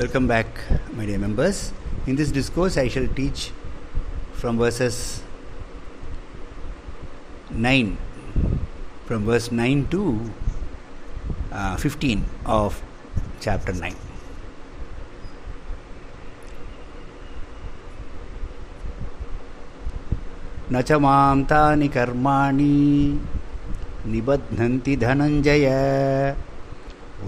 [0.00, 0.46] Welcome back,
[0.96, 1.72] my dear members.
[2.06, 3.50] In this discourse, I shall teach
[4.32, 5.20] from verses
[7.50, 7.98] 9,
[9.04, 10.32] from verse 9 to
[11.52, 12.80] uh, 15 of
[13.40, 13.92] chapter 9.
[20.72, 22.72] न च माँ तानि कर्माणि
[24.06, 25.68] निबध्नन्ति धनञ्जय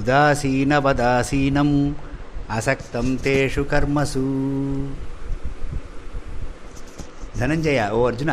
[0.00, 1.76] उदासीनवदासीनम्
[2.56, 4.24] असक्तं तेषु कर्मसु
[7.38, 8.32] धनंजय ओ अर्जुन,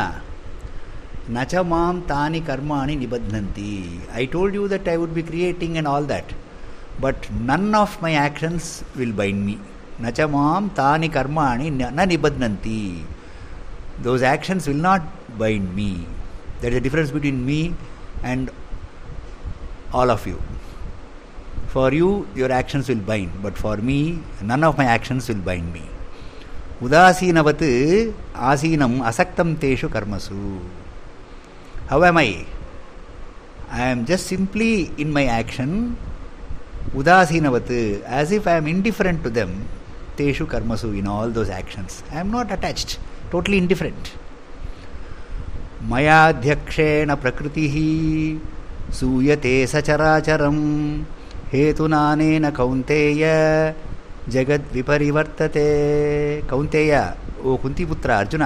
[1.34, 3.72] न च माँ तानि कर्माणि निबध्नन्ति
[4.20, 6.32] I told you that I would be creating and all that
[7.04, 9.56] but none of my actions will bind me
[10.02, 11.90] न च माँ तानि कर्माणि न
[14.02, 15.02] those actions will not
[15.38, 16.06] bind me.
[16.60, 17.74] There is a difference between me
[18.22, 18.50] and
[19.92, 20.40] all of you.
[21.72, 25.72] For you, your actions will bind, but for me, none of my actions will bind
[25.72, 25.82] me.
[26.82, 30.60] Udasinavatu asinam asaktam teshu karmasu.
[31.86, 32.44] How am I?
[33.70, 35.96] I am just simply in my action,
[36.92, 39.68] udasinavatu, as if I am indifferent to them,
[40.16, 42.02] teshu karmasu, in all those actions.
[42.10, 42.98] I am not attached.
[43.32, 44.08] Totally indifferent
[45.90, 47.74] मयाध्यक्षेण प्रकृतिः
[48.98, 50.56] सूयते सचराचरं
[51.52, 53.24] హేతునానేన కౌంతేయ.
[54.34, 55.68] జగద్విపరివర్తతే
[56.50, 56.92] కౌంతేయ
[57.44, 58.44] ఓ కుంతిపుత్ర అర్జున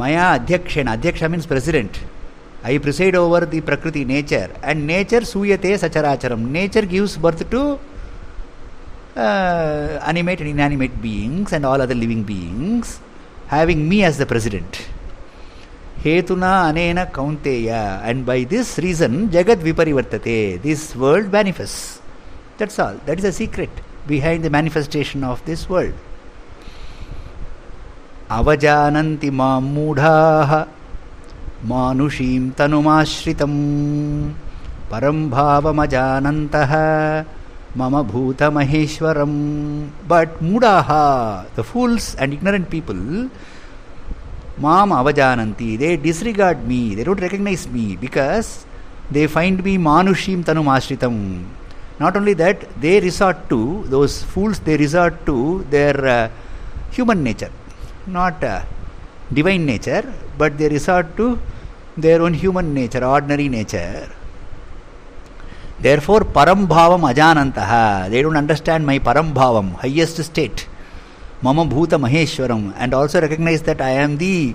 [0.00, 1.96] మయా అధ్యక్షేణ అధ్యక్ష means president.
[2.72, 4.50] I preside over the ప్రకృతి nature.
[4.70, 6.40] And nature సూయతే సచరాచరం.
[6.52, 7.62] Nature gives birth to
[10.10, 12.92] animate and inanimate beings and all other living beings
[13.54, 14.76] having me as the president
[16.04, 17.70] हेतुना अनेन Kaunteya
[18.04, 23.82] and by this reason जगत विपरिवर्तते। This world manifest that's all that is a secret
[24.08, 25.94] behind the manifestation of this world
[28.30, 30.54] अवजानन्ति माँ मूढाः।
[31.68, 33.54] मानुषीं तनुमाश्रितं
[34.90, 36.74] परं भावमजानन्तः।
[37.78, 39.34] मम भूतमहेश्वरं
[40.08, 40.88] but मूढाः
[41.56, 43.04] the fools and ignorant people
[44.60, 48.46] people माम अवजानन्ति they disregard me they don't recognise me because
[49.12, 51.16] they find me मानुषीम तनुमाश्रितम
[52.02, 53.56] not only that they resort to
[53.94, 56.30] those fools they resort to their uh,
[56.90, 57.50] human nature
[58.06, 58.62] not uh,
[59.38, 60.02] divine nature
[60.38, 61.26] but they resort to
[61.98, 64.08] their own human nature ordinary nature
[65.80, 70.66] Therefore, Parambhavam Ajanantaha, they don't understand my Parambhavam, highest state,
[71.42, 74.54] Mama Bhuta Maheshwaram, and also recognize that I am the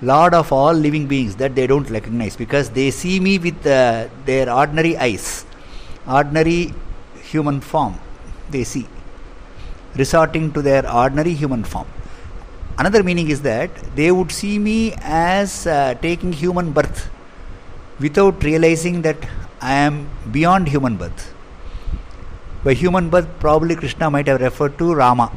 [0.00, 4.08] Lord of all living beings, that they don't recognize because they see me with uh,
[4.24, 5.44] their ordinary eyes,
[6.08, 6.72] ordinary
[7.22, 7.98] human form,
[8.50, 8.86] they see,
[9.96, 11.86] resorting to their ordinary human form.
[12.78, 17.10] Another meaning is that they would see me as uh, taking human birth
[17.98, 19.18] without realizing that
[19.60, 21.34] I am beyond human birth.
[22.64, 25.30] By human birth, probably Krishna might have referred to Rama.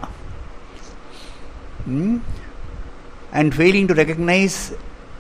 [1.86, 2.18] Hmm?
[3.32, 4.74] And failing to recognize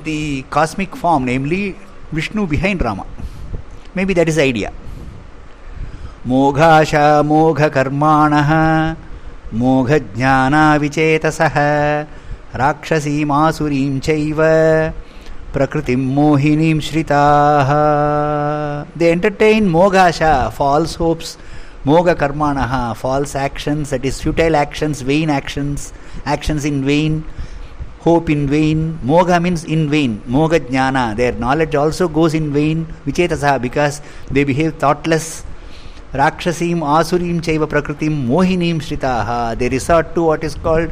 [0.03, 1.75] the cosmic form, namely
[2.11, 3.05] Vishnu behind Rama.
[3.95, 4.71] Maybe that is the idea.
[6.27, 8.51] मोघाशा मोघकर्माणः
[9.59, 11.57] मोघज्ञानाविचेतसः
[12.61, 14.39] राक्षसीमासुरीं चैव
[15.53, 17.71] प्रकृतिं मोहिनीं श्रिताः
[18.95, 21.37] they entertain mogasha false hopes
[21.85, 25.93] moga karmanaha false actions that is futile actions vain actions
[26.25, 27.23] actions in vain
[28.03, 28.99] hope in vain.
[29.01, 30.21] Moga means in vain.
[30.25, 32.85] Moga jnana their knowledge also goes in vain.
[33.05, 35.45] Vichetasaha because they behave thoughtless.
[36.21, 39.57] Rakshasim asurim chaiva prakritim mohinim shritaha.
[39.57, 40.91] They resort to what is called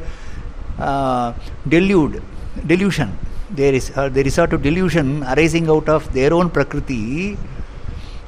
[0.79, 1.33] uh,
[1.67, 2.23] delude
[2.65, 3.17] delusion.
[3.51, 7.33] Uh, they resort to delusion arising out of their own prakriti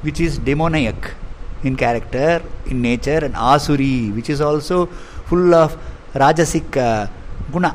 [0.02, 1.14] which is demoniac
[1.64, 4.86] in character, in nature, and asuri, which is also
[5.26, 5.76] full of
[6.14, 6.70] rajasic
[7.52, 7.70] guna.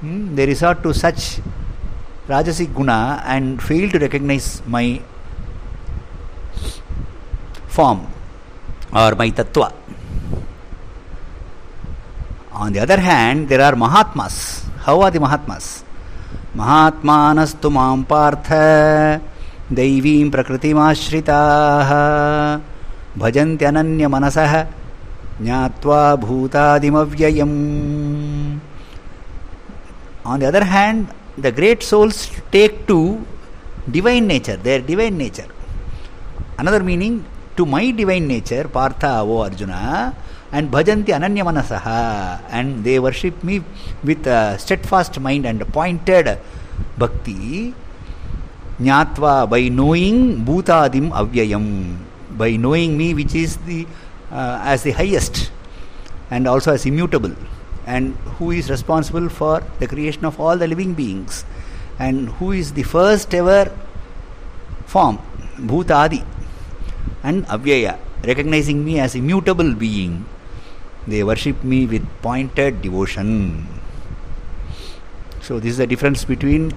[0.00, 0.34] Hmm?
[0.34, 1.40] They resort to such
[2.28, 5.00] rajasic guna and fail to recognize my
[7.66, 8.06] form
[8.92, 9.72] or my tattva.
[12.52, 14.64] On the other hand, there are Mahatmas.
[14.80, 15.84] How are the Mahatmas?
[16.56, 19.20] Mahatmanastu mam partha
[19.76, 21.40] दैवी प्रकृतिमाश्रिता।
[23.18, 24.38] भजन्त्यनन्यमनस
[25.42, 27.40] ज्ञावा भूतादिमव्यय
[30.26, 31.06] on the other hand
[31.40, 32.98] the great souls take to
[33.96, 35.48] divine nature their divine nature
[36.60, 37.20] another meaning
[37.56, 39.72] to my divine nature Partha O Arjun
[40.54, 43.58] and भजंती अनन्य मनस and they worship me
[44.04, 44.28] with
[44.86, 46.28] steadfast mind and pointed
[46.98, 47.74] bhakti
[48.80, 51.98] Nyatva, by knowing Bhutadim Avyayam,
[52.30, 53.86] by knowing me, which is the
[54.30, 55.50] uh, as the highest
[56.30, 57.34] and also as immutable,
[57.86, 61.44] and who is responsible for the creation of all the living beings,
[61.98, 63.72] and who is the first ever
[64.86, 65.18] form,
[65.56, 66.24] Bhutadi,
[67.22, 70.26] and Avyaya, recognizing me as immutable being.
[71.06, 73.66] They worship me with pointed devotion.
[75.40, 76.74] So, this is the difference between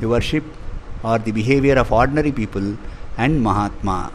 [0.00, 0.42] the worship
[1.02, 2.76] or the behavior of ordinary people
[3.18, 4.10] and Mahatma.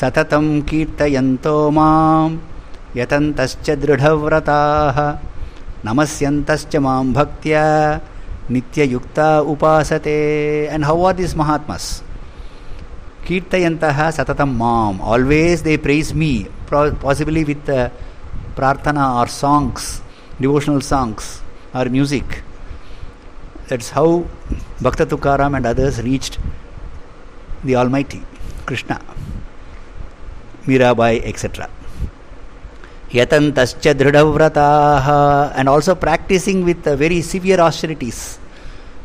[0.00, 2.40] सततं कीर्तयन्तो माँ
[2.96, 4.98] यतन्तश्च दृढव्रताः
[5.84, 7.64] नमस्यन्तश्च माँ भक्त्या
[8.50, 10.18] नित्ययुक्ता उपासते
[10.72, 12.02] and how are these mahatmas
[13.26, 16.46] kirtayantah satatam mam always they praise me
[17.00, 17.90] possibly with uh,
[18.56, 20.02] prarthana or songs
[20.40, 21.42] devotional songs
[21.74, 22.42] or music
[23.72, 24.08] that's how
[24.86, 26.38] bhakta tukaram and others reached
[27.64, 28.22] the almighty
[28.70, 28.98] krishna
[30.70, 31.70] mirabai etc
[33.12, 38.38] yatantascha dridhavrataha and also practicing with very severe austerities.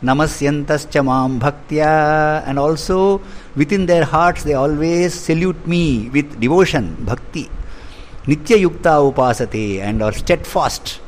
[0.04, 3.20] Namasyantascha mam bhaktya and also
[3.56, 7.50] within their hearts they always salute me with devotion bhakti.
[8.28, 11.00] Nitya yukta upasate and are steadfast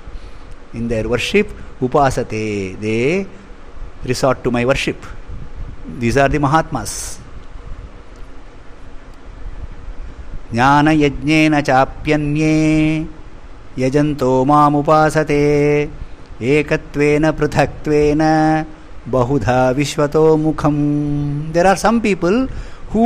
[0.74, 1.48] in their worship
[1.80, 3.28] upasate they
[4.06, 4.98] resort to my worship.
[6.00, 7.20] These are the mahatmas.
[10.52, 12.54] ज्ञानयज्ञेन चाप्यन्ये
[13.80, 15.40] यजन्तो मामुपासते
[16.52, 18.22] एकत्वेन पृथक्त्वेन
[19.12, 20.76] बहुधा विश्वतो मुखम
[21.54, 22.48] there are some people
[22.94, 23.04] who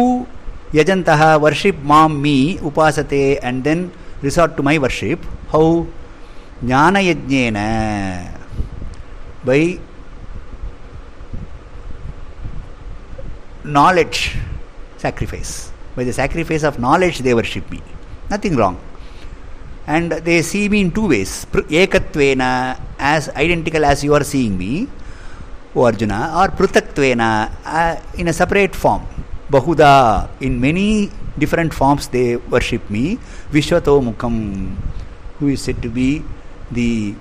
[0.75, 2.38] यजंतः worship माम me
[2.69, 3.89] उपासते and then
[4.23, 5.73] resort to my worship how
[6.63, 7.57] ज्ञान यज्ञेन
[9.45, 9.79] by
[13.63, 14.37] knowledge
[14.97, 17.81] sacrifice by the sacrifice of knowledge they worship me
[18.29, 18.79] nothing wrong
[19.87, 21.45] and they see me in two ways
[21.81, 24.87] ekatvena as identical as you are seeing me
[25.73, 29.07] O Arjuna, or Prutatvena uh, in a separate form.
[29.49, 33.19] Bahuda, in many different forms they worship me.
[33.51, 34.75] Vishwato Mukham,
[35.39, 36.23] who is said to be
[36.71, 37.15] the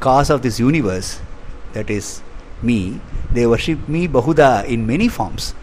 [0.00, 1.20] cause of this universe,
[1.74, 2.22] that is
[2.60, 3.00] me.
[3.32, 5.54] They worship me Bahuda in many forms.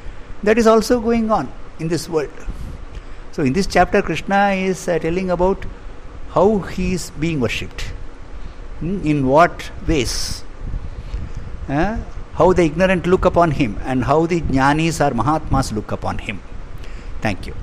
[0.43, 2.31] That is also going on in this world.
[3.31, 5.65] So, in this chapter, Krishna is uh, telling about
[6.31, 7.81] how he is being worshipped,
[8.79, 10.43] hmm, in what ways.
[11.67, 11.97] Uh,
[12.33, 16.41] how the ignorant look upon him and how the jnanis or mahatmas look upon him.
[17.21, 17.55] Thank you.